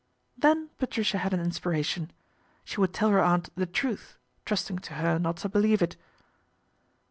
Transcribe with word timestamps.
Then 0.35 0.71
Patricia 0.79 1.19
had 1.19 1.31
an 1.31 1.39
inspira 1.45 1.85
tion. 1.85 2.09
She 2.63 2.79
would 2.81 2.91
tell 2.91 3.09
her 3.11 3.21
aunt 3.21 3.55
the 3.55 3.67
truth, 3.67 4.17
trusting 4.45 4.79
to 4.79 4.95
her 4.95 5.19
not 5.19 5.37
to 5.37 5.47
believe 5.49 5.83
it. 5.83 5.95